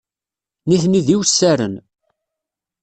[0.69, 1.75] Nitni d iwessaren.